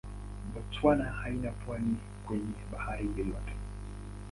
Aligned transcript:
Botswana 0.53 1.03
haina 1.11 1.51
pwani 1.51 1.95
kwenye 2.27 2.59
bahari 2.71 3.05
yoyote. 3.17 3.53